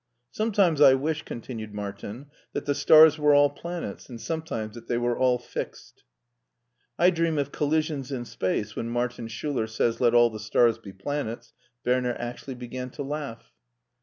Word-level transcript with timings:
"Sometimes 0.31 0.81
I 0.81 0.95
wish," 0.95 1.21
continued 1.21 1.75
Martin," 1.75 2.25
that 2.53 2.65
the 2.65 2.73
stars 2.73 3.19
were 3.19 3.35
all 3.35 3.51
planets, 3.51 4.09
and 4.09 4.19
sometimes 4.19 4.73
that 4.73 4.87
they 4.87 4.97
were 4.97 5.15
all 5.15 5.37
fixed."" 5.37 6.01
I 6.97 7.11
dream 7.11 7.37
of 7.37 7.51
collisions 7.51 8.11
in 8.11 8.25
space 8.25 8.75
when 8.75 8.89
Martin 8.89 9.27
Schuler 9.27 9.67
says 9.67 10.01
let 10.01 10.15
all 10.15 10.31
the 10.31 10.39
stars 10.39 10.79
be 10.79 10.91
planets!" 10.91 11.53
Werner 11.85 12.15
actually 12.17 12.55
began 12.55 12.89
to 12.89 13.03
laugh. 13.03 13.53